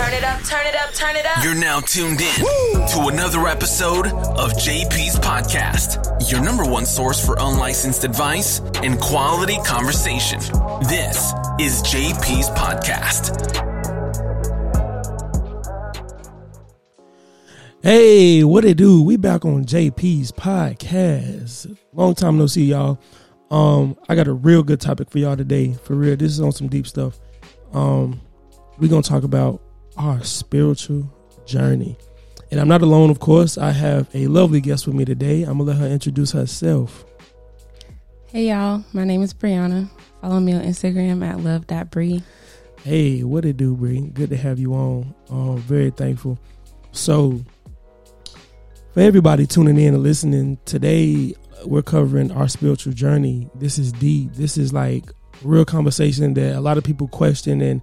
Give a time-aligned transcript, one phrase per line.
[0.00, 1.44] Turn it up, turn it up, turn it up.
[1.44, 2.34] You're now tuned in
[2.88, 9.58] to another episode of JP's Podcast, your number one source for unlicensed advice and quality
[9.66, 10.38] conversation.
[10.88, 13.54] This is JP's Podcast.
[17.82, 19.02] Hey, what it do?
[19.02, 21.76] We back on JP's podcast.
[21.92, 22.98] Long time no see, y'all.
[23.50, 25.74] Um, I got a real good topic for y'all today.
[25.74, 27.20] For real, this is on some deep stuff.
[27.74, 28.22] Um,
[28.78, 29.60] we're gonna talk about
[29.96, 31.12] our spiritual
[31.46, 31.96] journey.
[32.50, 33.58] And I'm not alone, of course.
[33.58, 35.42] I have a lovely guest with me today.
[35.42, 37.04] I'm gonna let her introduce herself.
[38.26, 39.88] Hey y'all, my name is Brianna.
[40.20, 42.22] Follow me on Instagram at love.bree.
[42.84, 44.00] Hey, what it do, Bree?
[44.00, 45.14] Good to have you on.
[45.28, 46.38] Um, very thankful.
[46.92, 47.44] So,
[48.94, 51.34] for everybody tuning in and listening, today
[51.64, 53.48] we're covering our spiritual journey.
[53.54, 54.32] This is deep.
[54.34, 55.04] This is like
[55.42, 57.82] real conversation that a lot of people question and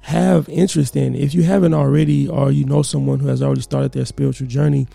[0.00, 1.14] have interest in.
[1.14, 4.86] If you haven't already, or you know someone who has already started their spiritual journey,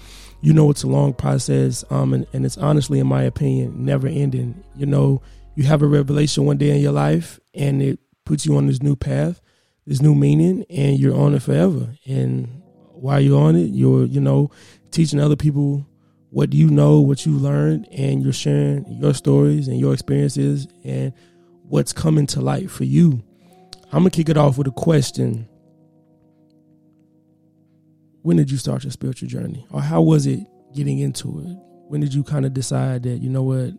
[0.41, 1.83] you know it's a long process.
[1.89, 4.63] Um, and, and it's honestly, in my opinion, never ending.
[4.75, 5.21] You know,
[5.55, 8.81] you have a revelation one day in your life, and it puts you on this
[8.81, 9.41] new path,
[9.85, 11.95] this new meaning, and you're on it forever.
[12.05, 12.61] And
[12.93, 14.51] while you're on it, you're you know
[14.91, 15.85] teaching other people
[16.35, 21.13] what you know, what you learned, and you're sharing your stories and your experiences and
[21.63, 23.23] what's coming to light for you.
[23.95, 25.47] I'm gonna kick it off with a question.
[28.23, 29.65] When did you start your spiritual journey?
[29.71, 30.41] Or how was it
[30.73, 31.57] getting into it?
[31.87, 33.71] When did you kind of decide that, you know what,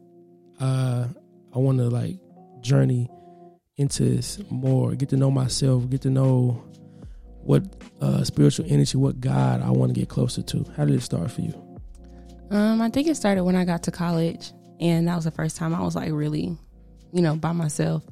[0.59, 1.09] uh,
[1.55, 2.17] I wanna like
[2.63, 3.11] journey
[3.77, 6.65] into this more, get to know myself, get to know
[7.43, 7.65] what
[8.01, 10.65] uh, spiritual energy, what God I want to get closer to?
[10.79, 11.53] How did it start for you?
[12.51, 14.51] Um, I think it started when I got to college,
[14.81, 16.57] and that was the first time I was like really,
[17.13, 18.03] you know, by myself.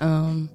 [0.00, 0.50] Um,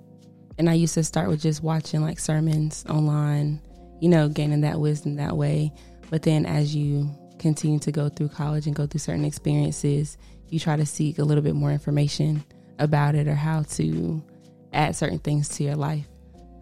[0.62, 3.60] and I used to start with just watching like sermons online,
[4.00, 5.74] you know, gaining that wisdom that way.
[6.12, 7.10] But then as you
[7.40, 10.20] continue to go through college and go through certain experiences,
[10.50, 12.44] you try to seek a little bit more information
[12.78, 14.24] about it or how to
[14.72, 16.06] add certain things to your life.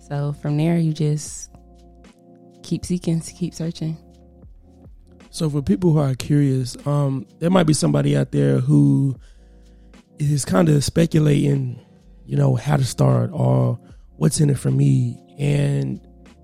[0.08, 1.52] So from there, you just
[2.64, 3.98] keep seeking, keep searching.
[5.30, 9.18] So for people who are curious, um, there might be somebody out there who
[10.20, 11.82] is kind of speculating,
[12.26, 13.78] you know, how to start or
[14.20, 15.18] what's in it for me.
[15.40, 16.00] And,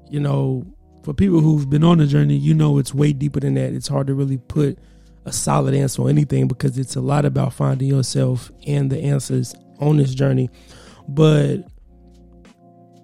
[0.09, 0.65] you know,
[1.03, 3.73] for people who've been on the journey, you know it's way deeper than that.
[3.73, 4.79] It's hard to really put
[5.25, 9.53] a solid answer on anything because it's a lot about finding yourself and the answers
[9.79, 10.49] on this journey.
[11.07, 11.57] But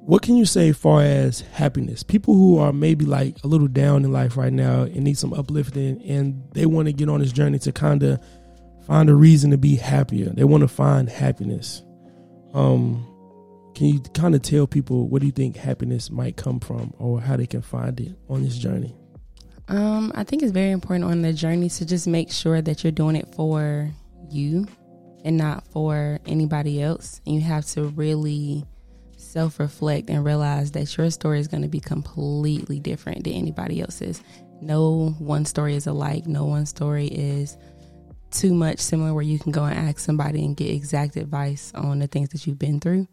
[0.02, 2.02] what can you say far as happiness?
[2.02, 5.34] People who are maybe like a little down in life right now and need some
[5.34, 8.20] uplifting and they want to get on this journey to kind of
[8.88, 10.30] find a reason to be happier.
[10.30, 11.84] They want to find happiness.
[12.54, 13.11] Um
[13.74, 17.22] can you kind of tell people what do you think happiness might come from or
[17.22, 18.96] how they can find it on this journey?
[19.68, 22.92] Um, I think it's very important on the journey to just make sure that you're
[22.92, 23.90] doing it for
[24.30, 24.68] you
[25.24, 27.22] and not for anybody else.
[27.26, 28.66] And you have to really
[29.16, 33.82] self reflect and realize that your story is going to be completely different than anybody
[33.82, 34.22] else's.
[34.62, 37.58] No one story is alike, no one story is
[38.32, 42.00] too much similar where you can go and ask somebody and get exact advice on
[42.00, 43.08] the things that you've been through.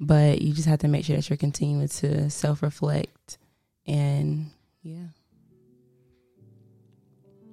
[0.00, 3.38] But you just have to make sure that you're continuing to self reflect
[3.86, 4.50] and
[4.82, 5.06] yeah.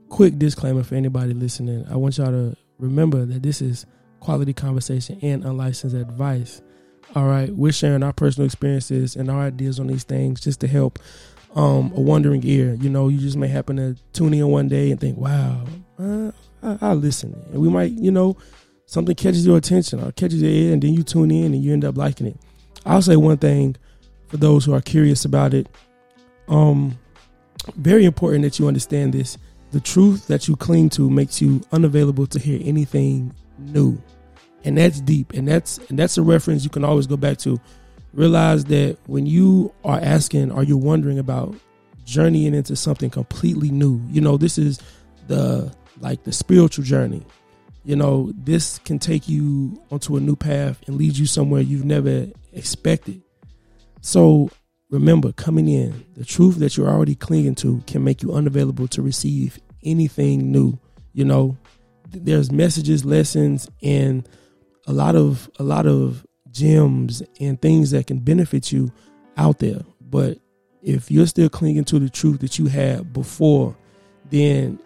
[0.09, 1.85] Quick disclaimer for anybody listening.
[1.89, 3.85] I want y'all to remember that this is
[4.19, 6.61] quality conversation and unlicensed advice.
[7.15, 10.67] All right, we're sharing our personal experiences and our ideas on these things just to
[10.67, 10.99] help
[11.55, 12.75] um, a wondering ear.
[12.75, 15.65] You know, you just may happen to tune in one day and think, "Wow,
[15.99, 16.31] uh,
[16.63, 18.37] I, I listen," and we might, you know,
[18.91, 21.71] something catches your attention or catches your ear, and then you tune in and you
[21.73, 22.37] end up liking it.
[22.85, 23.75] I'll say one thing
[24.27, 25.67] for those who are curious about it.
[26.47, 26.97] Um,
[27.75, 29.37] very important that you understand this.
[29.71, 34.01] The truth that you cling to makes you unavailable to hear anything new
[34.63, 37.59] and that's deep and that's and that's a reference you can always go back to
[38.13, 41.55] realize that when you are asking or you're wondering about
[42.05, 44.79] journeying into something completely new you know this is
[45.27, 47.25] the like the spiritual journey
[47.83, 51.85] you know this can take you onto a new path and lead you somewhere you've
[51.85, 53.21] never expected
[54.01, 54.49] so
[54.89, 59.01] remember coming in the truth that you're already clinging to can make you unavailable to
[59.01, 60.77] receive anything new
[61.13, 61.57] you know
[62.11, 64.27] there's messages lessons and
[64.87, 68.91] a lot of a lot of gems and things that can benefit you
[69.37, 69.81] out there.
[70.01, 70.39] But
[70.81, 73.75] if you're still clinging to the truth that you had before,
[74.29, 74.79] then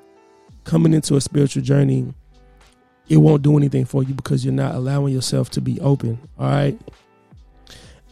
[0.64, 2.14] coming into a spiritual journey,
[3.08, 6.18] it won't do anything for you because you're not allowing yourself to be open.
[6.40, 6.80] All right.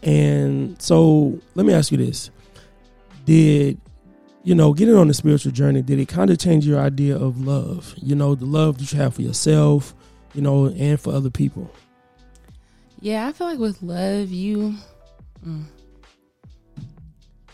[0.03, 2.29] And so let me ask you this.
[3.25, 3.79] did
[4.43, 7.39] you know getting on the spiritual journey did it kind of change your idea of
[7.45, 9.95] love you know the love that you have for yourself
[10.33, 11.71] you know and for other people
[12.99, 14.75] yeah i feel like with love you
[15.45, 15.63] mm,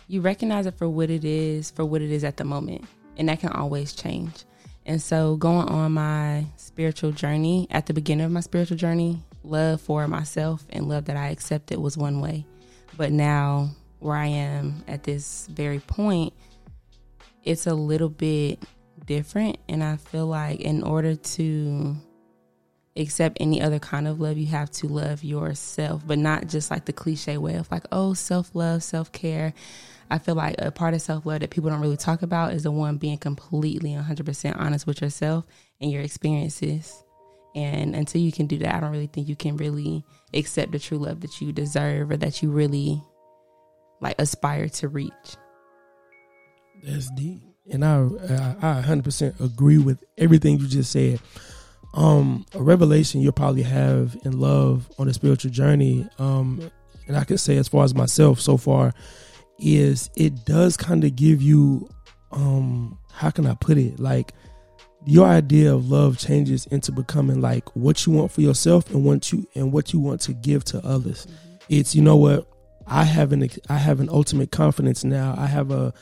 [0.08, 2.84] you recognize it for what it is for what it is at the moment
[3.18, 4.44] and that can always change
[4.90, 9.80] and so going on my spiritual journey at the beginning of my spiritual journey love
[9.80, 12.46] for myself and love that i accepted was one way
[12.98, 13.70] but now
[14.00, 16.34] where i am at this very point
[17.44, 18.60] it's a little bit
[19.10, 19.58] different.
[19.68, 21.96] And I feel like in order to
[22.96, 26.86] accept any other kind of love, you have to love yourself, but not just like
[26.86, 29.54] the cliche way of like, oh, self love, self care.
[30.10, 32.64] I feel like a part of self love that people don't really talk about is
[32.64, 35.46] the one being completely 100% honest with yourself
[35.80, 37.04] and your experiences.
[37.56, 40.04] And until you can do that, I don't really think you can really
[40.34, 43.02] accept the true love that you deserve or that you really
[44.02, 45.14] like aspire to reach.
[46.84, 47.98] That's deep, and I
[48.62, 51.20] I, 100% agree with everything you just said.
[51.94, 56.08] Um, a revelation you'll probably have in love on a spiritual journey.
[56.20, 56.72] Um,
[57.08, 58.94] and I can say as far as myself so far
[59.60, 61.90] is it does kind of give you
[62.32, 64.34] um how can I put it like
[65.06, 69.32] your idea of love changes into becoming like what you want for yourself and what
[69.32, 71.26] you and what you want to give to others.
[71.26, 71.56] Mm-hmm.
[71.70, 72.48] It's you know what
[72.86, 75.36] I have an I have an ultimate confidence now.
[75.38, 75.94] I have a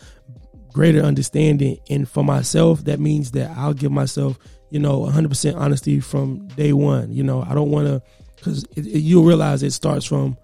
[0.77, 1.79] greater understanding.
[1.89, 4.37] And for myself, that means that I'll give myself,
[4.69, 7.11] you know, 100% honesty from day one.
[7.11, 8.01] You know, I don't want to,
[8.35, 10.37] because you'll realize it starts from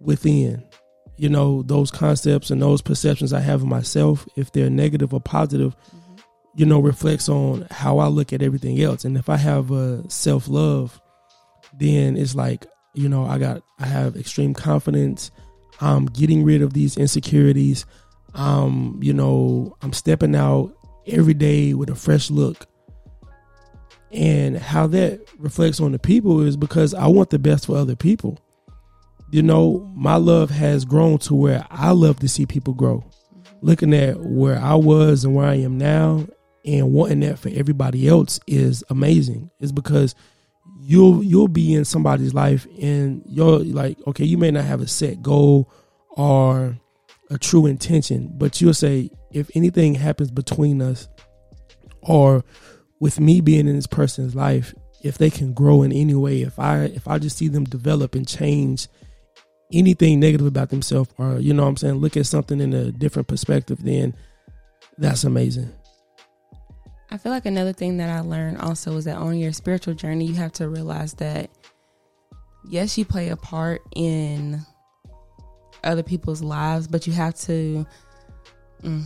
[0.00, 0.64] within.
[1.16, 5.20] You know, those concepts and those perceptions I have of myself, if they're negative or
[5.20, 6.16] positive, mm-hmm.
[6.56, 9.04] you know, reflects on how I look at everything else.
[9.04, 11.00] And if I have a self love,
[11.78, 15.30] then it's like, you know, I got, I have extreme confidence.
[15.80, 17.86] I'm getting rid of these insecurities.
[18.34, 20.76] Um, you know, I'm stepping out
[21.06, 22.66] every day with a fresh look.
[24.10, 27.96] And how that reflects on the people is because I want the best for other
[27.96, 28.38] people.
[29.30, 33.04] You know, my love has grown to where I love to see people grow.
[33.62, 36.26] Looking at where I was and where I am now
[36.64, 39.50] and wanting that for everybody else is amazing.
[39.60, 40.14] Is because
[40.80, 44.86] you'll you'll be in somebody's life and you're like, okay, you may not have a
[44.86, 45.72] set goal
[46.10, 46.78] or
[47.30, 51.08] a true intention, but you'll say, if anything happens between us
[52.02, 52.44] or
[53.00, 56.58] with me being in this person's life, if they can grow in any way, if
[56.58, 58.88] I if I just see them develop and change
[59.74, 62.92] anything negative about themselves or you know what I'm saying, look at something in a
[62.92, 64.14] different perspective, then
[64.98, 65.72] that's amazing.
[67.10, 70.24] I feel like another thing that I learned also is that on your spiritual journey,
[70.24, 71.50] you have to realize that
[72.68, 74.60] yes, you play a part in
[75.82, 77.86] other people's lives, but you have to
[78.82, 79.04] mm,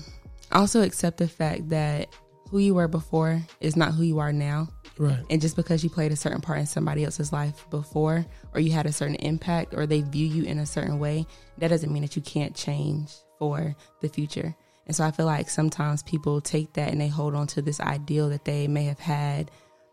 [0.52, 2.08] also accept the fact that
[2.50, 4.68] who you were before is not who you are now.
[4.98, 5.24] Right.
[5.30, 8.72] And just because you played a certain part in somebody else's life before, or you
[8.72, 11.26] had a certain impact, or they view you in a certain way,
[11.58, 14.54] that doesn't mean that you can't change for the future.
[14.86, 17.78] And so I feel like sometimes people take that and they hold on to this
[17.78, 19.50] ideal that they may have had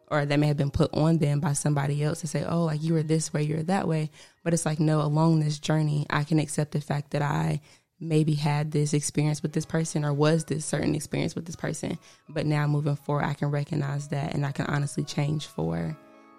[0.08, 2.82] or that may have been put on them by somebody else to say, oh, like
[2.82, 4.10] you were this way, you're that way.
[4.44, 7.62] But it's like, no, along this journey, I can accept the fact that I
[8.00, 11.98] maybe had this experience with this person or was this certain experience with this person.
[12.30, 15.98] But now moving forward, I can recognize that and I can honestly change for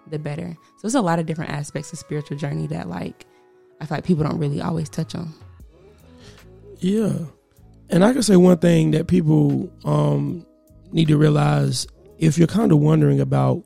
[0.09, 0.55] the better.
[0.77, 3.25] So it's a lot of different aspects of spiritual journey that like
[3.81, 5.33] I feel like people don't really always touch on.
[6.79, 7.13] Yeah.
[7.89, 10.45] And I can say one thing that people um,
[10.91, 11.87] need to realize
[12.17, 13.63] if you're kind of wondering about,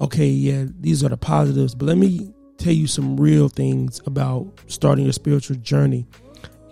[0.00, 4.46] okay, yeah, these are the positives, but let me tell you some real things about
[4.66, 6.06] starting your spiritual journey.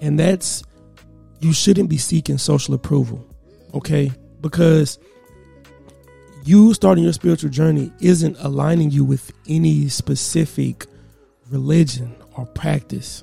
[0.01, 0.63] And that's
[1.41, 3.25] you shouldn't be seeking social approval,
[3.75, 4.13] okay?
[4.41, 4.99] Because
[6.45, 10.87] you starting your spiritual journey isn't aligning you with any specific
[11.51, 13.23] religion or practice.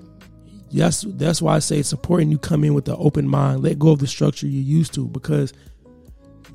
[0.70, 3.80] Yes, that's why I say it's important you come in with an open mind, let
[3.80, 5.54] go of the structure you're used to, because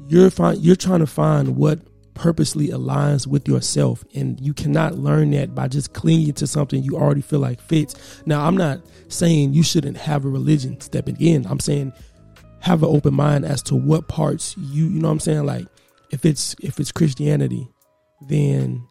[0.09, 1.81] you're find, you're trying to find what
[2.15, 6.95] purposely aligns with yourself and you cannot learn that by just clinging to something you
[6.97, 8.79] already feel like fits now i'm not
[9.11, 11.47] saying you shouldn't have a religion stepping in.
[11.47, 11.93] I'm saying
[12.61, 15.47] have an open mind as to what parts you you know what i'm saying?
[15.47, 15.67] Like
[16.11, 17.69] if it's if it's christianity
[18.29, 18.87] then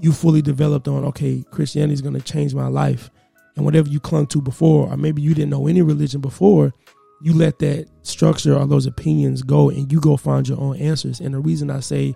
[0.00, 3.10] you fully developed on okay christianity is going to change my life.
[3.56, 6.72] And whatever you clung to before or maybe you didn't know any religion before
[7.20, 11.18] you let that structure or those opinions go and you go find your own answers.
[11.18, 12.14] And the reason I say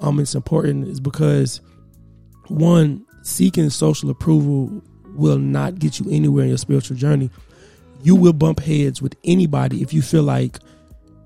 [0.00, 1.60] um it's important is because
[2.48, 4.82] one, seeking social approval
[5.14, 7.30] will not get you anywhere in your spiritual journey.
[8.02, 10.58] you will bump heads with anybody if you feel like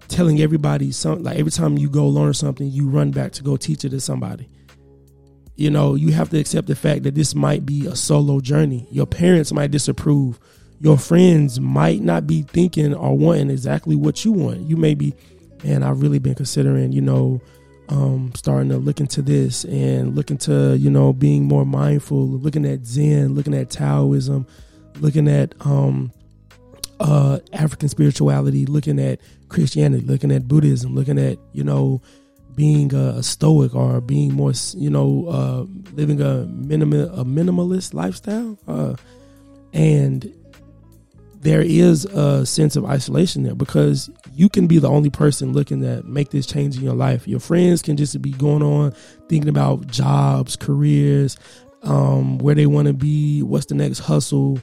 [0.07, 3.57] telling everybody something like every time you go learn something you run back to go
[3.57, 4.49] teach it to somebody.
[5.57, 8.87] You know you have to accept the fact that this might be a solo journey.
[8.90, 10.38] Your parents might disapprove.
[10.80, 14.61] Your friends might not be thinking or wanting exactly what you want.
[14.61, 15.14] You may be
[15.64, 17.40] and i've really been considering you know
[17.88, 22.66] um, starting to look into this and look into you know being more mindful looking
[22.66, 24.47] at zen looking at taoism
[25.00, 26.12] looking at um,
[27.00, 32.02] uh, African spirituality, looking at Christianity, looking at Buddhism, looking at you know
[32.54, 38.59] being a, stoic or being more you know uh, living a minimal a minimalist lifestyle,
[38.66, 38.95] uh,
[39.73, 40.33] and
[41.40, 45.80] there is a sense of isolation there because you can be the only person looking
[45.83, 47.26] to make this change in your life.
[47.26, 48.92] Your friends can just be going on
[49.28, 51.37] thinking about jobs, careers,
[51.83, 54.61] um, where they want to be, what's the next hustle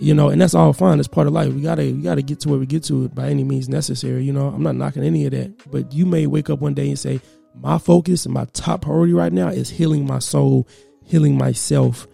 [0.00, 1.00] you know, and that's all fine.
[1.00, 1.52] It's part of life.
[1.52, 4.22] We gotta we gotta get to where we get to it by any means necessary.
[4.24, 6.88] You know, I'm not knocking any of that, but you may wake up one day
[6.88, 7.20] and say,
[7.54, 10.68] my focus and my top priority right now is healing my soul,
[11.04, 12.06] healing myself.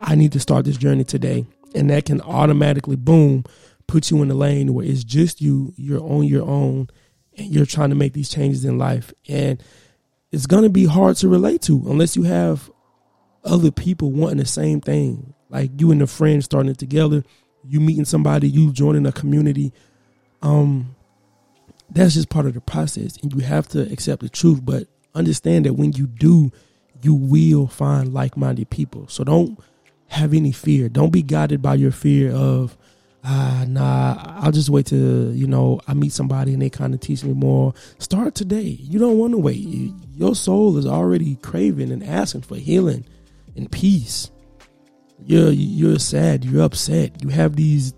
[0.00, 1.44] I need to start this journey today,
[1.74, 3.44] and that can automatically boom
[3.86, 6.88] put you in the lane where it's just you, you're on your own,
[7.36, 9.62] and you're trying to make these changes in life, and
[10.30, 12.70] it's gonna be hard to relate to unless you have
[13.44, 17.22] other people wanting the same thing like you and a friend starting it together,
[17.66, 19.72] you meeting somebody, you joining a community.
[20.42, 20.96] Um,
[21.90, 24.64] that's just part of the process, and you have to accept the truth.
[24.64, 26.50] But understand that when you do,
[27.02, 29.06] you will find like-minded people.
[29.08, 29.58] So don't
[30.08, 30.88] have any fear.
[30.88, 32.76] Don't be guided by your fear of
[33.24, 37.00] ah nah i'll just wait till you know i meet somebody and they kind of
[37.00, 39.66] teach me more start today you don't want to wait
[40.14, 43.04] your soul is already craving and asking for healing
[43.56, 44.30] and peace
[45.26, 47.94] you're you're sad, you're upset, you have these,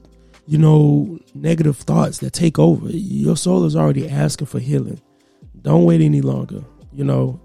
[0.46, 2.88] you know, negative thoughts that take over.
[2.90, 5.00] Your soul is already asking for healing.
[5.62, 6.64] Don't wait any longer.
[6.92, 7.40] You know,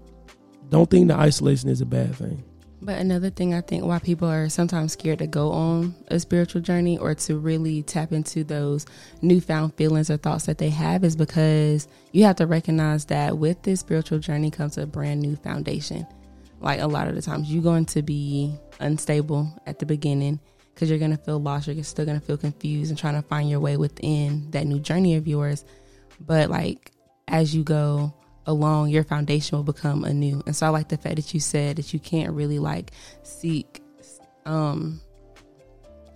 [0.68, 2.44] don't think the isolation is a bad thing.
[2.84, 6.62] But another thing I think why people are sometimes scared to go on a spiritual
[6.62, 8.86] journey or to really tap into those
[9.22, 13.62] newfound feelings or thoughts that they have is because you have to recognize that with
[13.62, 16.04] this spiritual journey comes a brand new foundation.
[16.60, 20.40] Like a lot of the times, you're going to be unstable at the beginning
[20.74, 21.68] because you're going to feel lost.
[21.68, 24.80] You're still going to feel confused and trying to find your way within that new
[24.80, 25.64] journey of yours.
[26.20, 26.90] But like
[27.28, 28.12] as you go
[28.46, 30.42] along, your foundation will become anew.
[30.46, 32.90] And so I like the fact that you said that you can't really like
[33.22, 33.80] seek
[34.44, 35.00] um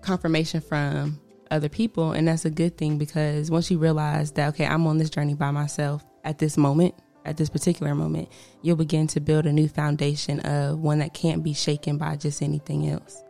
[0.00, 4.66] confirmation from other people and that's a good thing because once you realize that okay
[4.66, 6.92] i'm on this journey by myself at this moment
[7.26, 8.28] at this particular moment,
[8.62, 12.40] you'll begin to build a new foundation of one that can't be shaken by just
[12.40, 13.22] anything else.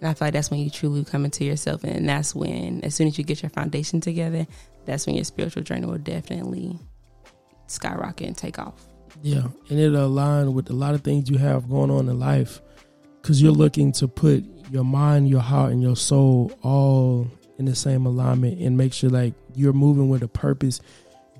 [0.00, 1.82] And I feel like that's when you truly come into yourself.
[1.82, 4.46] And that's when, as soon as you get your foundation together,
[4.84, 6.78] that's when your spiritual journey will definitely
[7.66, 8.86] skyrocket and take off.
[9.22, 9.48] Yeah.
[9.70, 12.60] And it'll align with a lot of things you have going on in life
[13.22, 17.74] because you're looking to put your mind, your heart, and your soul all in the
[17.74, 20.80] same alignment and make sure like you're moving with a purpose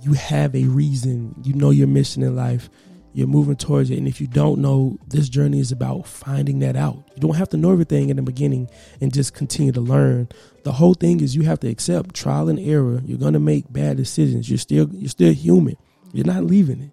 [0.03, 1.35] you have a reason.
[1.45, 2.69] You know your mission in life.
[3.13, 3.97] You're moving towards it.
[3.97, 7.03] And if you don't know, this journey is about finding that out.
[7.15, 8.69] You don't have to know everything in the beginning
[9.01, 10.29] and just continue to learn.
[10.65, 13.01] The whole thing is you have to accept trial and error.
[13.07, 14.51] You're gonna make bad decisions.
[14.51, 15.77] You're still you're still human.
[16.17, 16.93] You're not leaving it.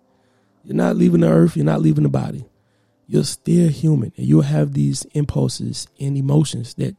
[0.65, 2.45] You're not leaving the earth, you're not leaving the body.
[3.07, 4.11] You're still human.
[4.17, 6.95] And you'll have these impulses and emotions that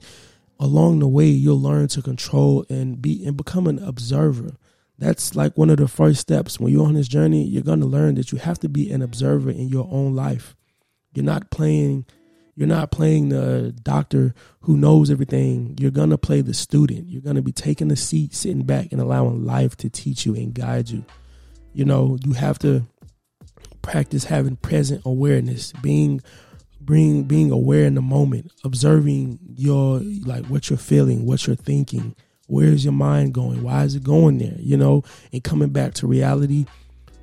[0.59, 4.53] along the way you'll learn to control and be and become an observer
[4.97, 7.87] that's like one of the first steps when you're on this journey you're going to
[7.87, 10.55] learn that you have to be an observer in your own life
[11.13, 12.07] you're not playing
[12.55, 17.21] you're not playing the doctor who knows everything you're going to play the student you're
[17.21, 20.55] going to be taking a seat sitting back and allowing life to teach you and
[20.55, 21.05] guide you
[21.75, 22.83] you know you have to
[23.83, 26.21] practice having present awareness being
[26.85, 32.15] being being aware in the moment observing your like what you're feeling what you're thinking
[32.47, 33.63] Where's your mind going?
[33.63, 34.57] Why is it going there?
[34.59, 35.03] You know,
[35.33, 36.67] and coming back to reality,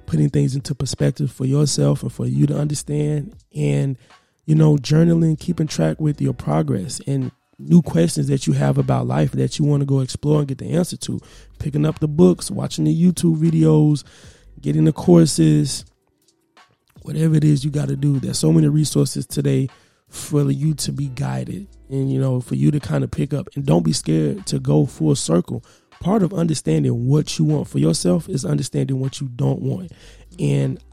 [0.08, 3.36] putting things into perspective for yourself and for you to understand.
[3.55, 3.98] And,
[4.46, 9.05] you know, journaling, keeping track with your progress and new questions that you have about
[9.05, 11.20] life that you want to go explore and get the answer to.
[11.60, 14.03] Picking up the books, watching the YouTube videos,
[14.62, 15.86] getting the courses,
[17.01, 18.20] whatever it is you got to do.
[18.20, 19.70] There's so many resources today
[20.08, 23.50] for you to be guided and you know for you to kind of pick up.
[23.56, 25.63] And don't be scared to go full circle.
[26.00, 29.91] Part of understanding what you want for yourself is understanding what you don't want.
[30.39, 30.84] And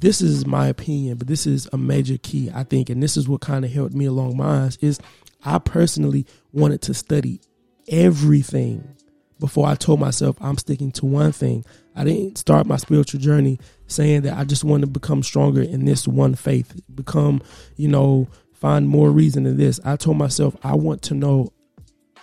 [0.00, 2.90] this is my opinion but this is a major key i think.
[2.90, 4.98] And this is what kind of helped me along mine is
[5.44, 7.40] i personally wanted to study
[7.88, 8.96] everything
[9.40, 11.64] before I told myself I'm sticking to one thing.
[11.96, 15.84] I didn't start my spiritual journey saying that I just want to become stronger in
[15.84, 17.42] this one faith, become,
[17.76, 19.80] you know, find more reason in this.
[19.84, 21.52] I told myself I want to know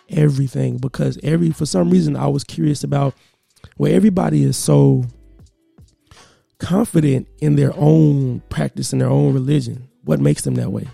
[0.10, 3.14] everything because every for some reason I was curious about
[3.76, 5.04] where everybody is so
[6.60, 9.90] confident in their own practice and their own religion.
[10.04, 10.88] What makes them that way?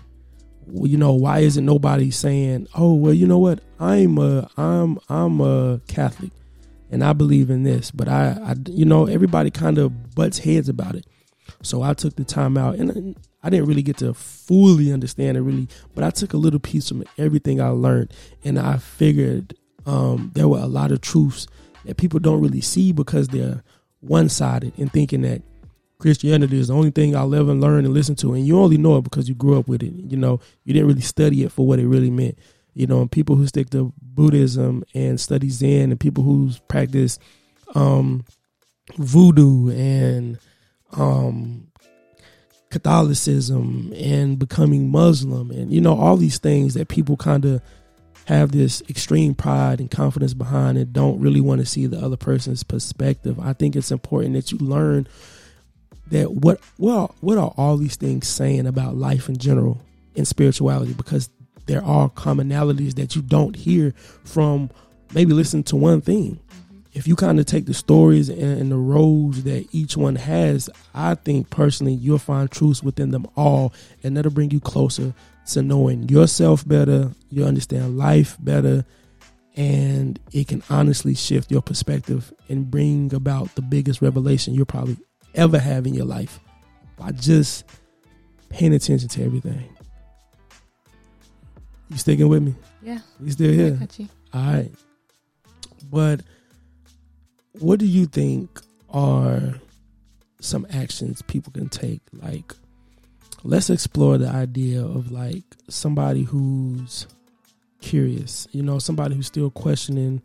[0.72, 3.60] You know, why isn't nobody saying, "Oh, well, you know what?
[3.78, 6.30] I'm a I'm I'm a Catholic
[6.90, 10.68] and I believe in this." But I, I you know, everybody kind of butts heads
[10.68, 11.06] about it.
[11.62, 15.42] So I took the time out and I didn't really get to fully understand it
[15.42, 19.54] really, but I took a little piece from everything I learned and I figured
[19.86, 21.46] um, there were a lot of truths
[21.84, 23.62] that people don't really see because they're
[24.00, 25.42] one-sided in thinking that
[26.04, 28.98] Christianity is the only thing I'll ever learn and listen to, and you only know
[28.98, 29.94] it because you grew up with it.
[29.94, 32.38] You know, you didn't really study it for what it really meant.
[32.74, 37.18] You know, and people who stick to Buddhism and study Zen, and people who practice
[37.74, 38.26] um,
[38.98, 40.38] voodoo and
[40.92, 41.68] um,
[42.68, 47.62] Catholicism and becoming Muslim, and you know all these things that people kind of
[48.26, 52.18] have this extreme pride and confidence behind and don't really want to see the other
[52.18, 53.40] person's perspective.
[53.40, 55.08] I think it's important that you learn
[56.08, 59.80] that what well what are all these things saying about life in general
[60.16, 61.30] and spirituality because
[61.66, 63.92] there are commonalities that you don't hear
[64.24, 64.70] from
[65.14, 66.84] maybe listen to one thing mm-hmm.
[66.92, 71.14] if you kind of take the stories and, the roles that each one has i
[71.14, 75.14] think personally you'll find truths within them all and that'll bring you closer
[75.46, 78.84] to knowing yourself better you understand life better
[79.56, 84.96] and it can honestly shift your perspective and bring about the biggest revelation you'll probably
[85.34, 86.40] ever have in your life
[86.96, 87.64] by just
[88.48, 89.68] paying attention to everything.
[91.90, 92.54] You sticking with me?
[92.82, 92.98] Yeah.
[93.20, 93.78] You still here?
[94.32, 94.70] All right.
[95.90, 96.22] But
[97.60, 98.60] what do you think
[98.90, 99.54] are
[100.40, 102.00] some actions people can take?
[102.12, 102.52] Like,
[103.42, 107.06] let's explore the idea of like somebody who's
[107.80, 110.22] curious, you know, somebody who's still questioning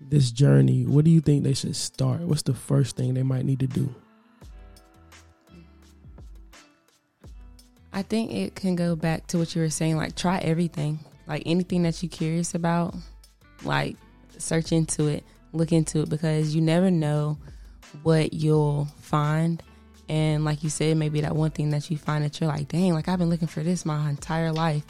[0.00, 0.84] this journey.
[0.84, 2.22] What do you think they should start?
[2.22, 3.94] What's the first thing they might need to do?
[7.94, 9.96] I think it can go back to what you were saying.
[9.96, 10.98] Like, try everything.
[11.28, 12.94] Like anything that you're curious about,
[13.62, 13.96] like
[14.36, 17.38] search into it, look into it, because you never know
[18.02, 19.62] what you'll find.
[20.08, 22.92] And like you said, maybe that one thing that you find that you're like, dang,
[22.92, 24.82] like I've been looking for this my entire life.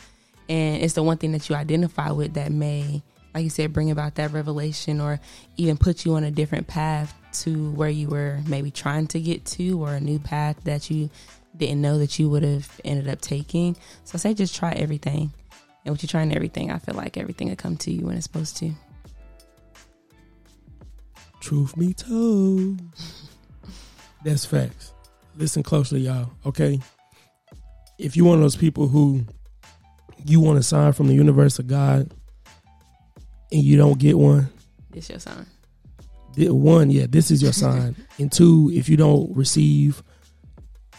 [0.48, 3.02] And it's the one thing that you identify with that may,
[3.34, 5.20] like you said, bring about that revelation or
[5.56, 9.44] even put you on a different path to where you were maybe trying to get
[9.44, 11.10] to or a new path that you
[11.56, 13.76] didn't know that you would have ended up taking.
[14.04, 15.32] So I say just try everything.
[15.84, 18.24] And with you trying everything, I feel like everything will come to you when it's
[18.24, 18.72] supposed to.
[21.40, 22.80] Truth be told.
[24.24, 24.92] That's facts.
[25.36, 26.30] Listen closely, y'all.
[26.46, 26.80] Okay.
[27.98, 29.24] If you're one of those people who
[30.24, 32.10] you want a sign from the universe of God
[33.52, 34.48] and you don't get one,
[34.94, 35.46] it's your sign.
[36.36, 37.94] One, yeah, this is your sign.
[38.18, 40.02] and two, if you don't receive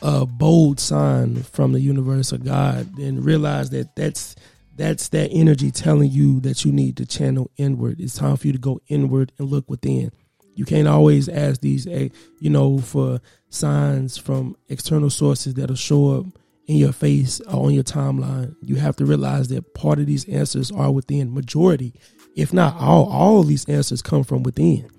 [0.01, 4.36] a bold sign from the universe of God, then realize that that's
[4.75, 7.99] that's that energy telling you that you need to channel inward.
[7.99, 10.12] It's time for you to go inward and look within.
[10.55, 16.19] You can't always ask these, eh, you know, for signs from external sources that'll show
[16.19, 16.25] up
[16.67, 18.55] in your face or on your timeline.
[18.62, 21.34] You have to realize that part of these answers are within.
[21.34, 21.93] Majority,
[22.36, 24.89] if not all, all these answers come from within.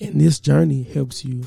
[0.00, 1.44] And this journey helps you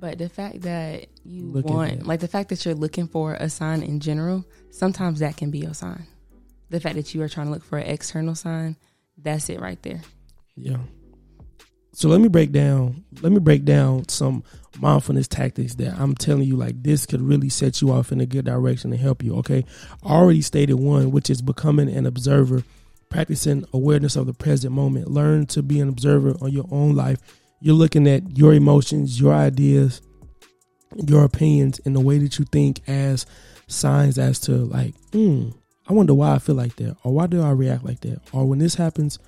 [0.00, 3.82] but the fact that you want, like the fact that you're looking for a sign
[3.82, 6.06] in general, sometimes that can be your sign.
[6.70, 8.76] The fact that you are trying to look for an external sign,
[9.18, 10.00] that's it right there.
[10.56, 10.78] Yeah.
[11.92, 13.04] So let me break down.
[13.20, 14.42] Let me break down some
[14.78, 18.26] mindfulness tactics that I'm telling you, like this could really set you off in a
[18.26, 19.36] good direction and help you.
[19.36, 19.66] Okay,
[20.02, 22.62] I already stated one, which is becoming an observer,
[23.10, 25.10] practicing awareness of the present moment.
[25.10, 27.18] Learn to be an observer on your own life
[27.60, 30.00] you're looking at your emotions, your ideas,
[31.06, 33.26] your opinions, and the way that you think as
[33.66, 35.50] signs as to like, hmm,
[35.88, 38.46] I wonder why I feel like that, or why do I react like that, or
[38.46, 39.18] when this happens,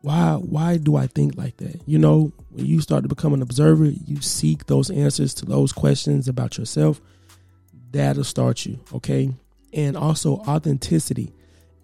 [0.00, 1.80] why why do I think like that?
[1.86, 5.72] You know, when you start to become an observer, you seek those answers to those
[5.72, 7.00] questions about yourself.
[7.92, 9.30] That'll start you, okay?
[9.72, 11.32] And also authenticity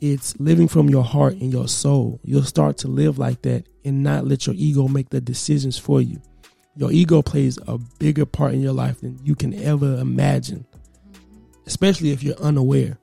[0.00, 2.20] it's living from your heart and your soul.
[2.22, 6.00] You'll start to live like that and not let your ego make the decisions for
[6.00, 6.20] you.
[6.76, 10.64] Your ego plays a bigger part in your life than you can ever imagine,
[11.66, 12.98] especially if you're unaware.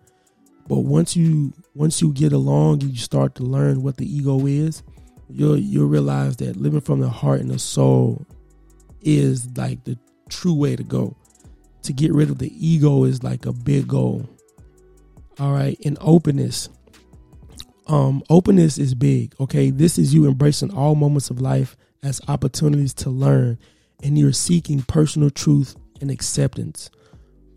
[0.68, 4.46] But once you once you get along and you start to learn what the ego
[4.46, 4.82] is,
[5.30, 8.26] you'll you'll realize that living from the heart and the soul
[9.02, 9.98] is like the
[10.30, 11.16] true way to go.
[11.84, 14.28] To get rid of the ego is like a big goal.
[15.40, 16.70] All right, and openness.
[17.88, 19.36] Um, openness is big.
[19.40, 23.60] Okay, this is you embracing all moments of life as opportunities to learn,
[24.04, 26.90] and you're seeking personal truth and acceptance.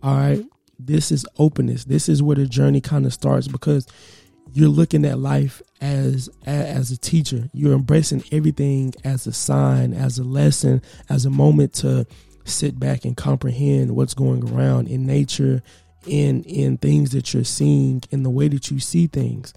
[0.02, 0.44] All right,
[0.78, 1.84] this is openness.
[1.84, 3.86] This is where the journey kind of starts because
[4.52, 7.48] you're looking at life as as a teacher.
[7.52, 12.06] You're embracing everything as a sign, as a lesson, as a moment to
[12.44, 15.62] sit back and comprehend what's going around in nature,
[16.06, 19.52] in in things that you're seeing, in the way that you see things.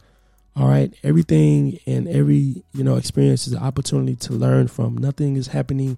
[0.55, 4.97] All right, everything and every you know experience is an opportunity to learn from.
[4.97, 5.97] Nothing is happening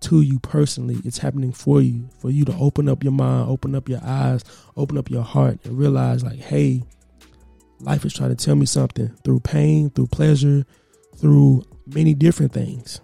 [0.00, 0.98] to you personally.
[1.04, 4.42] It's happening for you, for you to open up your mind, open up your eyes,
[4.76, 6.82] open up your heart, and realize like, hey
[7.80, 10.66] Life is trying to tell me something through pain, through pleasure,
[11.16, 13.00] through many different things.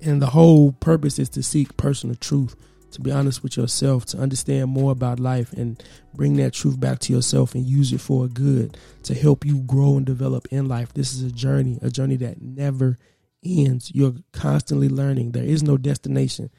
[0.00, 2.56] And the whole purpose is to seek personal truth,
[2.92, 5.82] to be honest with yourself, to understand more about life and
[6.14, 9.96] bring that truth back to yourself and use it for good to help you grow
[9.96, 10.94] and develop in life.
[10.94, 12.98] This is a journey, a journey that never
[13.44, 13.90] ends.
[13.94, 15.32] You're constantly learning.
[15.32, 16.50] There is no destination.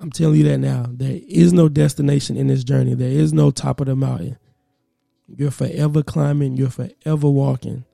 [0.00, 0.86] I'm telling you that now.
[0.88, 2.94] There is no destination in this journey.
[2.94, 4.38] There is no top of the mountain.
[5.26, 7.84] You're forever climbing, you're forever walking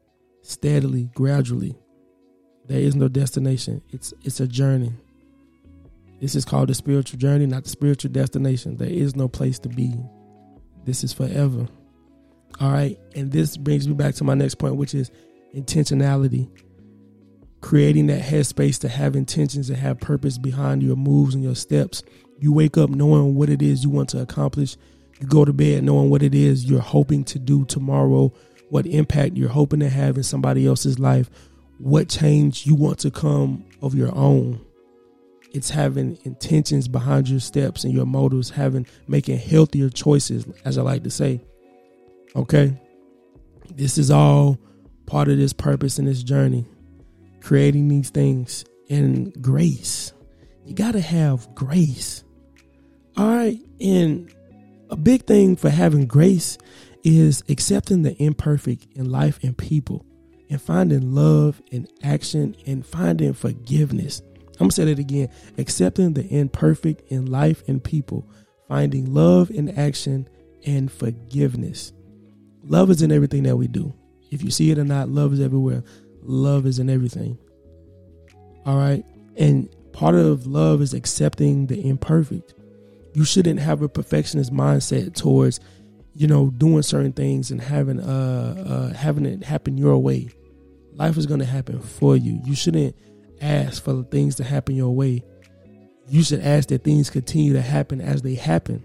[0.43, 1.77] steadily, gradually.
[2.67, 3.83] There is no destination.
[3.91, 4.93] It's it's a journey.
[6.25, 8.79] This is called the spiritual journey, not the spiritual destination.
[8.79, 9.93] There is no place to be.
[10.87, 11.69] This is forever.
[12.61, 12.99] All right.
[13.15, 15.11] And this brings me back to my next point, which is
[15.55, 16.49] intentionality.
[17.61, 22.03] Creating that headspace to have intentions and have purpose behind your moves and your steps.
[22.39, 24.79] You wake up knowing what it is you want to accomplish
[25.21, 28.33] you go to bed knowing what it is you're hoping to do tomorrow,
[28.71, 31.29] what impact you're hoping to have in somebody else's life,
[31.77, 34.65] what change you want to come of your own.
[35.55, 40.83] It's having intentions behind your steps and your motives, having making healthier choices, as I
[40.83, 41.41] like to say.
[42.35, 42.79] Okay?
[43.71, 44.59] This is all
[45.07, 46.67] part of this purpose and this journey.
[47.41, 50.13] Creating these things in grace.
[50.65, 52.25] You got to have grace.
[53.17, 53.61] All right.
[53.81, 54.35] And
[54.91, 56.59] a big thing for having grace
[57.05, 60.05] is accepting the imperfect in life and people
[60.51, 64.23] and finding love and action and finding forgiveness.
[64.55, 65.29] I'm gonna say that again.
[65.59, 68.29] Accepting the imperfect in life and people,
[68.69, 70.29] finding love in action
[70.67, 71.93] and forgiveness.
[72.63, 73.93] Love is in everything that we do.
[74.31, 75.85] If you see it or not, love is everywhere.
[76.23, 77.39] Love is in everything.
[78.65, 79.05] All right.
[79.37, 82.55] And part of love is accepting the imperfect
[83.15, 85.61] you shouldn't have a perfectionist mindset towards
[86.15, 90.29] you know doing certain things and having uh, uh having it happen your way
[90.93, 92.95] life is to happen for you you shouldn't
[93.45, 95.25] ask for the things to happen your way.
[96.09, 98.85] You should ask that things continue to happen as they happen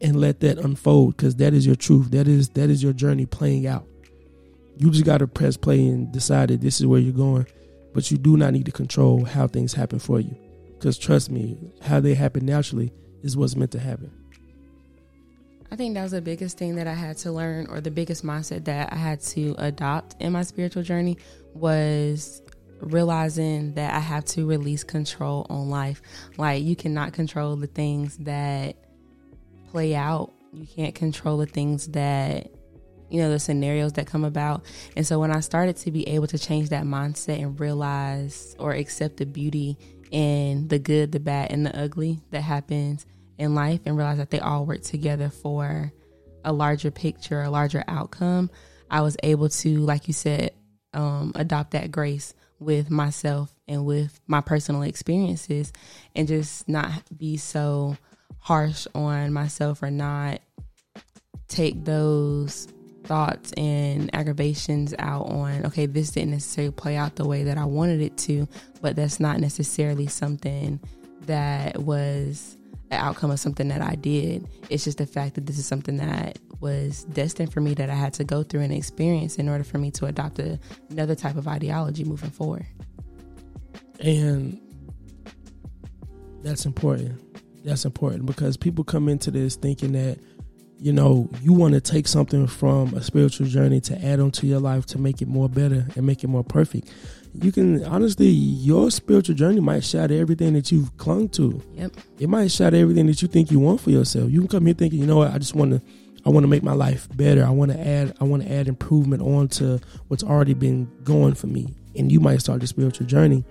[0.00, 2.10] and let that unfold because that is your truth.
[2.12, 3.86] That is that is your journey playing out.
[4.76, 7.46] You just got to press play and decide that this is where you're going
[7.98, 10.36] but you do not need to control how things happen for you
[10.74, 14.12] because trust me how they happen naturally is what's meant to happen.
[15.70, 18.24] I think that was the biggest thing that I had to learn, or the biggest
[18.24, 21.18] mindset that I had to adopt in my spiritual journey
[21.54, 22.40] was
[22.80, 26.02] realizing that I have to release control on life.
[26.36, 28.76] Like, you cannot control the things that
[29.70, 32.50] play out, you can't control the things that
[33.10, 34.62] you know the scenarios that come about
[34.94, 38.72] and so when i started to be able to change that mindset and realize or
[38.72, 39.78] accept the beauty
[40.12, 43.06] and the good, the bad, and the ugly that happens
[43.38, 45.92] in life and realize that they all work together for
[46.44, 48.50] a larger picture, a larger outcome,
[48.90, 50.52] I was able to, like you said,
[50.94, 55.72] um, adopt that grace with myself and with my personal experiences
[56.14, 57.96] and just not be so
[58.40, 60.40] harsh on myself or not
[61.48, 62.68] take those
[63.04, 67.64] thoughts and aggravations out on, okay, this didn't necessarily play out the way that I
[67.64, 68.46] wanted it to,
[68.82, 70.78] but that's not necessarily something
[71.22, 72.57] that was
[72.90, 74.48] an outcome of something that I did.
[74.70, 77.94] It's just the fact that this is something that was destined for me that I
[77.94, 80.58] had to go through and experience in order for me to adopt a,
[80.90, 82.66] another type of ideology moving forward.
[84.00, 84.60] And
[86.42, 87.20] that's important.
[87.64, 90.18] That's important because people come into this thinking that
[90.80, 94.46] you know, you want to take something from a spiritual journey to add on to
[94.46, 96.88] your life to make it more better and make it more perfect.
[97.40, 101.62] You can honestly, your spiritual journey might shatter everything that you've clung to.
[101.74, 101.92] Yep.
[102.18, 104.30] It might shatter everything that you think you want for yourself.
[104.30, 105.82] You can come here thinking, you know what, I just want to,
[106.26, 107.44] I want to make my life better.
[107.44, 111.46] I want to add I want to add improvement onto what's already been going for
[111.46, 111.74] me.
[111.96, 113.44] And you might start the spiritual journey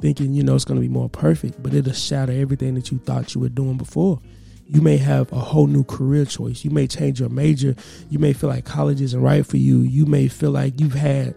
[0.00, 2.98] thinking, you know, it's going to be more perfect, but it'll shatter everything that you
[2.98, 4.20] thought you were doing before.
[4.66, 6.64] You may have a whole new career choice.
[6.64, 7.74] You may change your major.
[8.08, 9.80] You may feel like college isn't right for you.
[9.80, 11.34] You may feel like you've had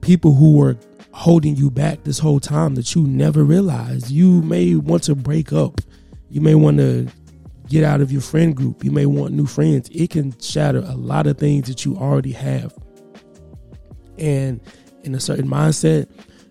[0.00, 0.76] people who were
[1.12, 4.10] holding you back this whole time that you never realized.
[4.10, 5.80] You may want to break up.
[6.30, 7.08] You may want to
[7.68, 8.84] get out of your friend group.
[8.84, 9.88] You may want new friends.
[9.92, 12.74] It can shatter a lot of things that you already have.
[14.18, 14.60] And
[15.04, 16.08] in a certain mindset,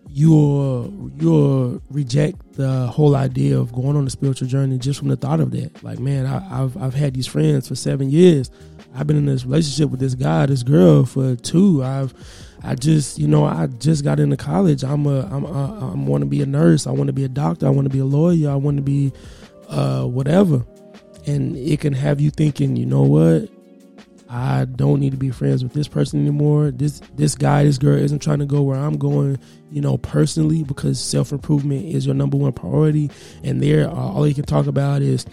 [0.10, 5.16] you'll you'll reject the whole idea of going on a spiritual journey just from the
[5.16, 5.84] thought of that.
[5.84, 8.50] Like, man, I, have I've had these friends for seven years.
[8.96, 11.84] I've been in this relationship with this guy, this girl for two.
[11.84, 12.14] I've
[12.68, 14.84] I just you know I just got into college.
[14.84, 16.88] I'm a I'm a, I want to be a nurse.
[16.88, 17.66] I want to be a doctor.
[17.68, 18.52] I want to be a lawyer.
[18.52, 19.14] I want to be
[19.70, 20.64] uh, whatever
[21.28, 23.50] and it can have you thinking, you know what?
[24.30, 26.72] I don't need to be friends with this person anymore.
[26.72, 29.40] This this guy, this girl isn't trying to go where I'm going,
[29.72, 33.10] you know, personally because self improvement is your number one priority.
[33.44, 35.26] And there, uh, all you can talk about is,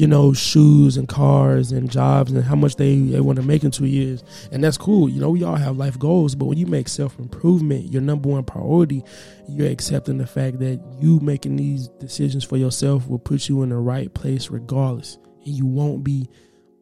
[0.00, 3.62] you know, shoes and cars and jobs and how much they, they want to make
[3.62, 4.24] in two years.
[4.50, 5.10] And that's cool.
[5.10, 8.30] You know, we all have life goals, but when you make self improvement your number
[8.30, 9.04] one priority,
[9.46, 13.68] you're accepting the fact that you making these decisions for yourself will put you in
[13.68, 16.30] the right place regardless and you won't be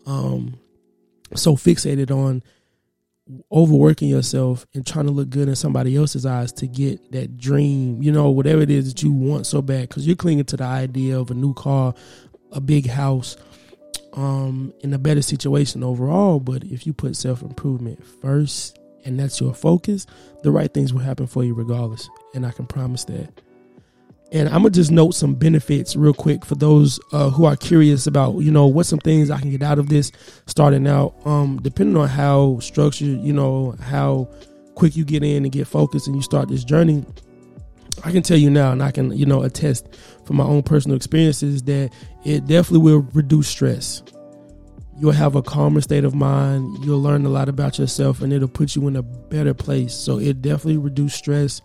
[0.06, 0.56] um,
[1.34, 2.42] so fixated on
[3.52, 8.02] overworking yourself and trying to look good in somebody else's eyes to get that dream,
[8.02, 10.64] you know, whatever it is that you want so bad, because you're clinging to the
[10.64, 11.94] idea of a new car,
[12.52, 13.36] a big house,
[14.14, 16.40] um, in a better situation overall.
[16.40, 20.06] But if you put self improvement first and that's your focus,
[20.42, 22.08] the right things will happen for you regardless.
[22.34, 23.30] And I can promise that.
[24.30, 28.06] And I'm gonna just note some benefits real quick for those uh, who are curious
[28.06, 30.12] about, you know, what some things I can get out of this
[30.46, 31.14] starting out.
[31.24, 34.28] Um, depending on how structured, you know, how
[34.74, 37.06] quick you get in and get focused and you start this journey,
[38.04, 39.88] I can tell you now, and I can, you know, attest
[40.28, 41.90] from my own personal experiences that
[42.24, 44.02] it definitely will reduce stress.
[45.00, 46.84] You'll have a calmer state of mind.
[46.84, 49.94] You'll learn a lot about yourself, and it'll put you in a better place.
[49.94, 51.60] So it definitely reduce stress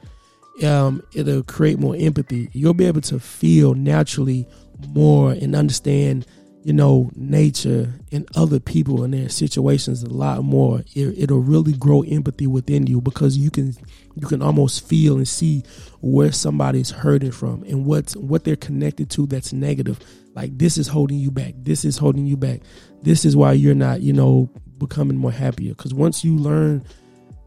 [0.62, 2.50] um, it'll create more empathy.
[2.54, 4.48] You'll be able to feel naturally
[4.90, 6.28] more and understand,
[6.64, 10.82] you know, nature and other people and their situations a lot more.
[10.96, 13.76] It, will really grow empathy within you because you can
[14.16, 15.64] you can almost feel and see
[16.02, 20.00] where somebody's hurting from and what's what they're connected to that's negative.
[20.36, 21.54] Like this is holding you back.
[21.58, 22.62] This is holding you back.
[23.02, 25.74] This is why you're not, you know, becoming more happier.
[25.74, 26.86] Because once you learn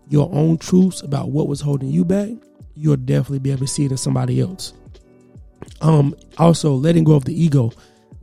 [0.08, 2.30] your own truths about what was holding you back,
[2.74, 4.74] you'll definitely be able to see it in somebody else.
[5.80, 7.72] Um, also letting go of the ego.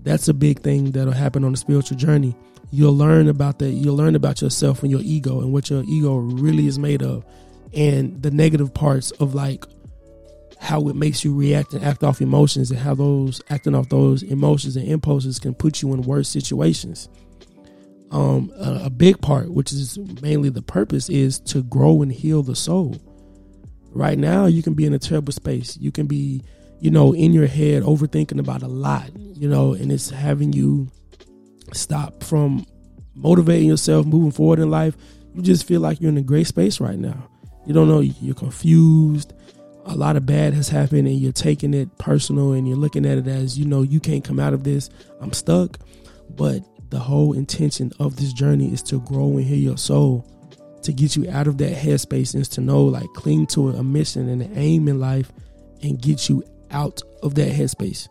[0.04, 2.36] That's a big thing that'll happen on the spiritual journey.
[2.72, 3.72] You'll learn about that.
[3.72, 7.26] You'll learn about yourself and your ego and what your ego really is made of,
[7.74, 9.66] and the negative parts of like
[10.60, 14.24] how it makes you react and act off emotions, and how those acting off those
[14.24, 17.10] emotions and impulses can put you in worse situations.
[18.12, 22.44] Um, a, a big part, which is mainly the purpose, is to grow and heal
[22.44, 23.00] the soul
[23.94, 26.42] right now you can be in a terrible space you can be
[26.80, 29.10] you know in your head overthinking about a lot
[29.44, 30.88] you know and it's having you
[31.74, 32.66] stop from
[33.16, 34.96] motivating yourself moving forward in life
[35.34, 37.28] you just feel like you're in a great space right now.
[37.66, 39.34] You don't know you're confused.
[39.86, 43.18] A lot of bad has happened and you're taking it personal and you're looking at
[43.18, 44.90] it as you know you can't come out of this.
[45.20, 45.80] I'm stuck.
[46.30, 50.30] But the whole intention of this journey is to grow and heal your soul
[50.84, 54.28] to get you out of that headspace is to know like cling to a mission
[54.30, 55.32] and an aim in life
[55.82, 58.10] and get you out of that headspace.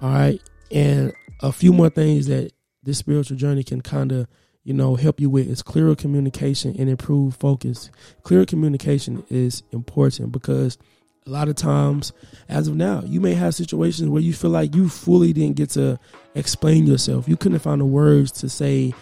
[0.00, 0.40] All right.
[0.70, 2.52] And a few more things that
[2.82, 4.26] this spiritual journey can kind of,
[4.62, 7.90] you know, help you with is clearer communication and improved focus.
[8.22, 10.78] Clearer communication is important because
[11.26, 12.12] a lot of times,
[12.48, 15.70] as of now, you may have situations where you feel like you fully didn't get
[15.70, 15.98] to
[16.34, 17.28] explain yourself.
[17.28, 18.92] You couldn't find the words to say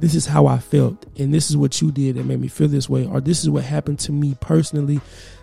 [0.00, 2.68] this is how I felt, and this is what you did that made me feel
[2.68, 5.00] this way, or this is what happened to me personally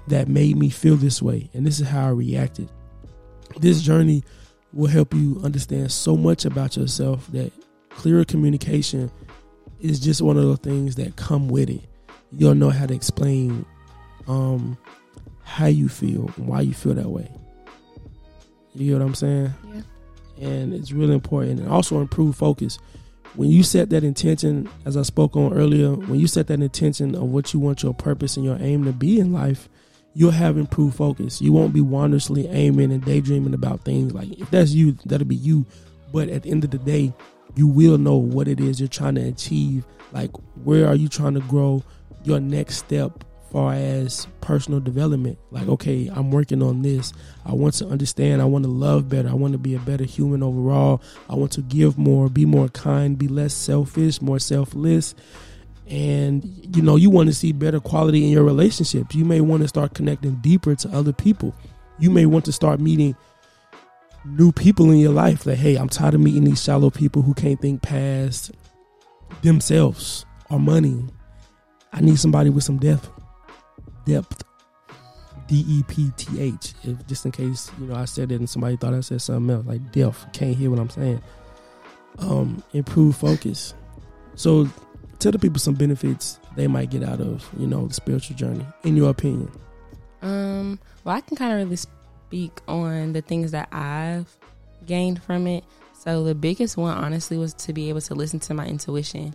[0.07, 2.69] that made me feel this way, and this is how I reacted.
[3.57, 4.23] This journey
[4.73, 7.51] will help you understand so much about yourself that
[7.89, 9.11] clearer communication
[9.79, 11.81] is just one of the things that come with it.
[12.31, 13.65] You'll know how to explain
[14.27, 14.77] um,
[15.43, 17.31] how you feel and why you feel that way.
[18.73, 19.53] You know what I'm saying?
[19.73, 19.81] Yeah.
[20.39, 21.59] And it's really important.
[21.59, 22.77] And also improve focus
[23.37, 27.13] when you set that intention, as I spoke on earlier, when you set that intention
[27.15, 29.69] of what you want your purpose and your aim to be in life,
[30.13, 31.41] you'll have improved focus.
[31.41, 34.13] You won't be wanderously aiming and daydreaming about things.
[34.13, 35.65] Like if that's you, that'll be you.
[36.11, 37.13] But at the end of the day,
[37.55, 39.85] you will know what it is you're trying to achieve.
[40.11, 40.31] Like,
[40.63, 41.83] where are you trying to grow?
[42.23, 45.37] Your next step, far as personal development.
[45.51, 47.13] Like, okay, I'm working on this.
[47.45, 48.41] I want to understand.
[48.41, 49.29] I want to love better.
[49.29, 51.01] I want to be a better human overall.
[51.29, 55.15] I want to give more, be more kind, be less selfish, more selfless.
[55.89, 56.43] And
[56.75, 59.15] you know, you want to see better quality in your relationships.
[59.15, 61.55] You may want to start connecting deeper to other people.
[61.99, 63.15] You may want to start meeting
[64.25, 65.45] new people in your life.
[65.45, 68.51] Like, hey, I'm tired of meeting these shallow people who can't think past
[69.41, 71.05] themselves or money.
[71.93, 73.09] I need somebody with some depth.
[74.05, 74.43] Depth.
[75.47, 76.73] D E P T H.
[76.83, 79.55] If just in case, you know, I said it and somebody thought I said something
[79.55, 79.65] else.
[79.65, 80.33] Like depth.
[80.33, 81.21] Can't hear what I'm saying.
[82.19, 83.73] Um, improve focus.
[84.35, 84.69] So
[85.19, 88.65] tell the people some benefits they might get out of, you know, the spiritual journey,
[88.83, 89.51] in your opinion.
[90.21, 94.27] Um, well I can kind of really speak on the things that I've
[94.85, 95.63] gained from it.
[95.93, 99.33] So the biggest one, honestly, was to be able to listen to my intuition.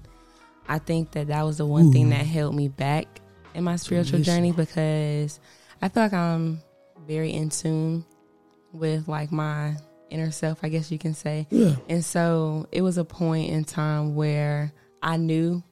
[0.68, 1.92] I think that that was the one Ooh.
[1.92, 3.07] thing that held me back
[3.55, 5.40] in my spiritual journey because
[5.81, 6.61] I feel like I'm
[7.07, 8.05] very in tune
[8.73, 9.77] with like my
[10.11, 11.47] inner self, I guess you can say.
[11.51, 11.77] Yeah.
[11.88, 15.62] And so it was a point in time where I knew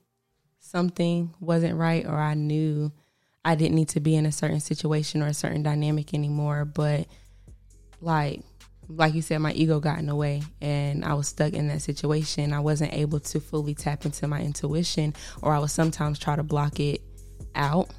[0.71, 2.93] something wasn't right or I knew
[3.45, 6.65] I didn't need to be in a certain situation or a certain dynamic anymore.
[6.65, 7.07] But
[8.01, 8.43] like
[8.89, 11.81] like you said, my ego got in the way and I was stuck in that
[11.81, 12.53] situation.
[12.53, 16.43] I wasn't able to fully tap into my intuition or I would sometimes try to
[16.43, 17.01] block it
[17.55, 17.91] out.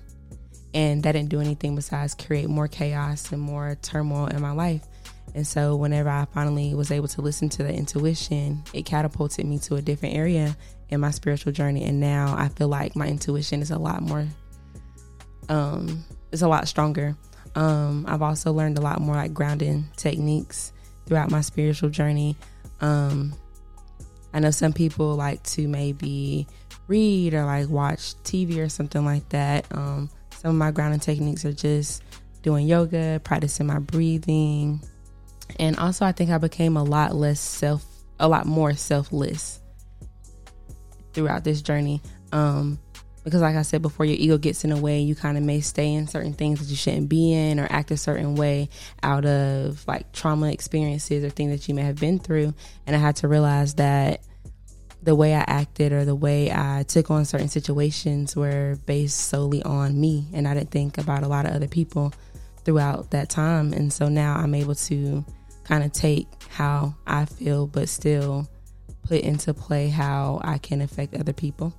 [0.73, 4.85] And that didn't do anything besides create more chaos and more turmoil in my life.
[5.33, 9.59] And so, whenever I finally was able to listen to the intuition, it catapulted me
[9.59, 10.55] to a different area
[10.89, 11.83] in my spiritual journey.
[11.83, 14.27] And now I feel like my intuition is a lot more
[15.49, 17.15] um, is a lot stronger.
[17.55, 20.71] Um, I've also learned a lot more like grounding techniques
[21.05, 22.37] throughout my spiritual journey.
[22.79, 23.33] Um,
[24.33, 26.47] I know some people like to maybe
[26.87, 29.65] read or like watch TV or something like that.
[29.71, 32.01] Um, some of my grounding techniques are just
[32.41, 34.81] doing yoga, practicing my breathing,
[35.59, 37.85] and also I think I became a lot less self,
[38.19, 39.59] a lot more selfless
[41.13, 42.01] throughout this journey.
[42.31, 42.79] Um,
[43.23, 45.61] because like i said before your ego gets in the way you kind of may
[45.61, 48.69] stay in certain things that you shouldn't be in or act a certain way
[49.03, 52.53] out of like trauma experiences or things that you may have been through.
[52.87, 54.21] And i had to realize that
[55.03, 59.61] the way i acted or the way i took on certain situations were based solely
[59.63, 60.27] on me.
[60.33, 62.13] And i didn't think about a lot of other people
[62.63, 63.73] throughout that time.
[63.73, 65.23] And so now i'm able to
[65.71, 68.47] kind of take how i feel but still
[69.07, 71.73] put into play how i can affect other people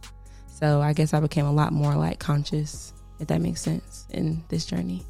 [0.63, 4.45] so I guess I became a lot more like conscious, if that makes sense, in
[4.49, 5.03] this journey.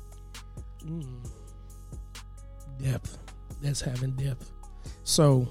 [0.83, 1.29] Mm.
[2.83, 3.19] Depth.
[3.61, 4.51] That's having depth.
[5.05, 5.47] So,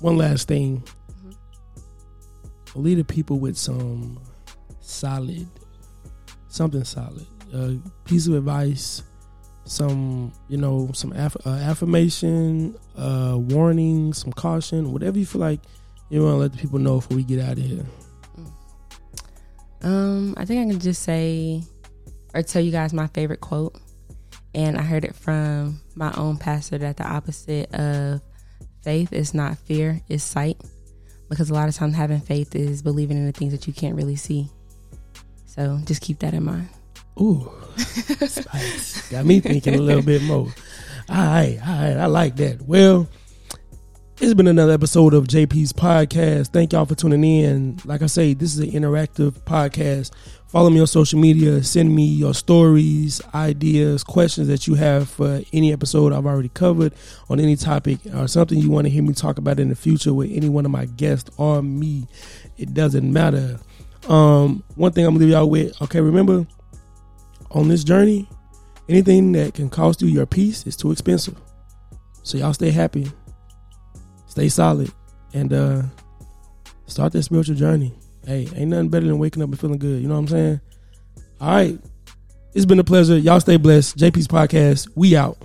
[0.00, 0.82] one last thing.
[0.82, 2.82] Mm-hmm.
[2.82, 4.20] Lead the people with some
[4.80, 5.46] solid,
[6.48, 7.26] something solid.
[7.54, 9.04] A piece of advice,
[9.64, 15.60] some, you know, some aff- uh, affirmation, uh, warning, some caution, whatever you feel like
[16.10, 17.86] you want to let the people know before we get out of here.
[19.82, 21.62] Um, I think I can just say
[22.34, 23.78] or tell you guys my favorite quote.
[24.54, 28.20] And I heard it from my own pastor that the opposite of
[28.82, 30.60] faith is not fear, is sight.
[31.30, 33.96] Because a lot of times having faith is believing in the things that you can't
[33.96, 34.48] really see.
[35.46, 36.68] So just keep that in mind.
[37.20, 37.50] Ooh,
[38.26, 39.08] spice.
[39.10, 40.48] Got me thinking a little bit more.
[41.08, 41.96] All right, all right.
[41.96, 42.62] I like that.
[42.62, 43.08] Well,
[44.18, 46.48] it's been another episode of JP's podcast.
[46.48, 47.80] Thank y'all for tuning in.
[47.84, 50.12] Like I say, this is an interactive podcast.
[50.46, 51.62] Follow me on social media.
[51.64, 56.94] Send me your stories, ideas, questions that you have for any episode I've already covered
[57.28, 60.14] on any topic or something you want to hear me talk about in the future
[60.14, 62.06] with any one of my guests or me.
[62.56, 63.58] It doesn't matter.
[64.08, 65.80] Um, one thing I'm gonna leave y'all with.
[65.82, 66.46] Okay, remember
[67.52, 68.28] on this journey,
[68.88, 71.36] anything that can cost you your peace is too expensive.
[72.22, 73.10] So y'all stay happy
[74.32, 74.90] stay solid,
[75.34, 75.82] and uh,
[76.86, 77.92] start that spiritual journey.
[78.26, 80.00] Hey, ain't nothing better than waking up and feeling good.
[80.00, 80.60] You know what I'm saying?
[81.40, 81.78] All right.
[82.54, 83.18] It's been a pleasure.
[83.18, 83.98] Y'all stay blessed.
[83.98, 84.88] JP's podcast.
[84.94, 85.38] We out.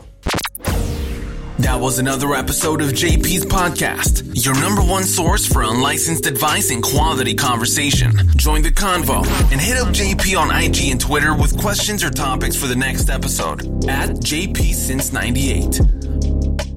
[1.60, 6.84] That was another episode of JP's podcast, your number one source for unlicensed advice and
[6.84, 8.12] quality conversation.
[8.36, 12.56] Join the convo and hit up JP on IG and Twitter with questions or topics
[12.56, 16.77] for the next episode at JP Since 98.